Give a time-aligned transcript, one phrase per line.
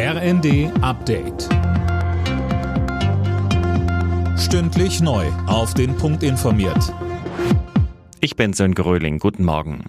[0.00, 1.48] RND Update.
[4.38, 5.26] Stündlich neu.
[5.48, 6.94] Auf den Punkt informiert.
[8.20, 9.18] Ich bin Sönke Röhling.
[9.18, 9.86] Guten Morgen.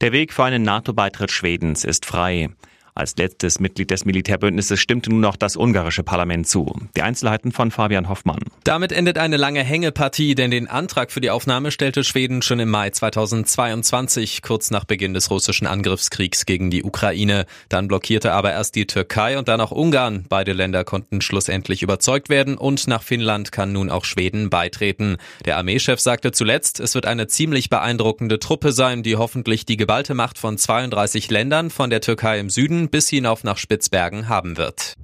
[0.00, 2.50] Der Weg für einen NATO-Beitritt Schwedens ist frei.
[2.96, 6.74] Als letztes Mitglied des Militärbündnisses stimmte nun noch das ungarische Parlament zu.
[6.96, 8.40] Die Einzelheiten von Fabian Hoffmann.
[8.64, 12.70] Damit endet eine lange Hängepartie, denn den Antrag für die Aufnahme stellte Schweden schon im
[12.70, 17.44] Mai 2022, kurz nach Beginn des russischen Angriffskriegs gegen die Ukraine.
[17.68, 20.24] Dann blockierte aber erst die Türkei und dann auch Ungarn.
[20.30, 25.18] Beide Länder konnten schlussendlich überzeugt werden und nach Finnland kann nun auch Schweden beitreten.
[25.44, 30.14] Der Armeechef sagte zuletzt, es wird eine ziemlich beeindruckende Truppe sein, die hoffentlich die geballte
[30.14, 34.94] Macht von 32 Ländern von der Türkei im Süden bis hinauf nach Spitzbergen haben wird.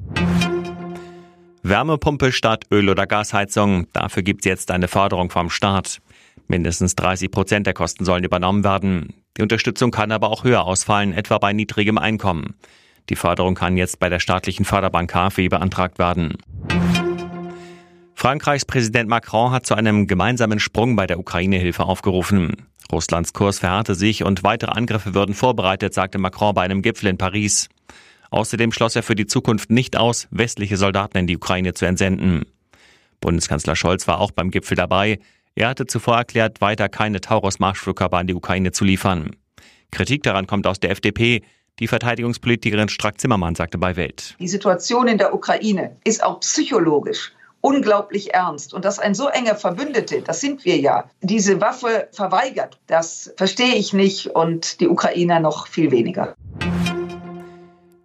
[1.62, 3.86] Wärmepumpe statt Öl- oder Gasheizung.
[3.92, 6.00] Dafür gibt es jetzt eine Förderung vom Staat.
[6.48, 9.14] Mindestens 30 Prozent der Kosten sollen übernommen werden.
[9.36, 12.55] Die Unterstützung kann aber auch höher ausfallen, etwa bei niedrigem Einkommen.
[13.08, 16.36] Die Förderung kann jetzt bei der staatlichen Förderbank KfW beantragt werden.
[18.23, 22.69] Frankreichs Präsident Macron hat zu einem gemeinsamen Sprung bei der Ukraine-Hilfe aufgerufen.
[22.92, 27.19] Russlands Kurs verharrte sich und weitere Angriffe würden vorbereitet, sagte Macron bei einem Gipfel in
[27.19, 27.69] Paris.
[28.31, 32.45] Außerdem schloss er für die Zukunft nicht aus, westliche Soldaten in die Ukraine zu entsenden.
[33.20, 35.19] Bundeskanzler Scholz war auch beim Gipfel dabei.
[35.56, 39.34] Er hatte zuvor erklärt, weiter keine Taurus-Marschflugkörper an die Ukraine zu liefern.
[39.91, 41.43] Kritik daran kommt aus der FDP.
[41.81, 44.37] Die Verteidigungspolitikerin Strack-Zimmermann sagte bei Welt.
[44.39, 48.74] Die Situation in der Ukraine ist auch psychologisch unglaublich ernst.
[48.74, 53.77] Und dass ein so enger Verbündete, das sind wir ja, diese Waffe verweigert, das verstehe
[53.77, 56.34] ich nicht und die Ukrainer noch viel weniger.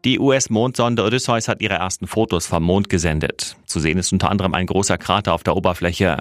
[0.05, 3.57] Die US-Mondsonde Odysseus hat ihre ersten Fotos vom Mond gesendet.
[3.65, 6.19] Zu sehen ist unter anderem ein großer Krater auf der Oberfläche.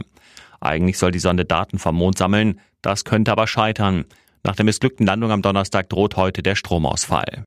[0.60, 4.06] Eigentlich soll die Sonde Daten vom Mond sammeln, das könnte aber scheitern.
[4.42, 7.44] Nach der missglückten Landung am Donnerstag droht heute der Stromausfall.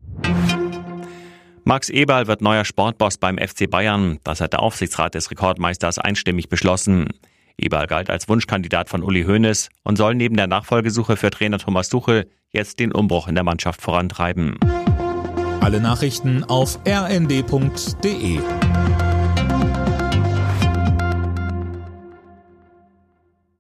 [1.70, 4.18] Max Eberl wird neuer Sportboss beim FC Bayern.
[4.24, 7.10] Das hat der Aufsichtsrat des Rekordmeisters einstimmig beschlossen.
[7.58, 11.90] Eberl galt als Wunschkandidat von Uli Hoeneß und soll neben der Nachfolgesuche für Trainer Thomas
[11.90, 14.58] Tuchel jetzt den Umbruch in der Mannschaft vorantreiben.
[15.62, 18.40] Alle Nachrichten auf rnd.de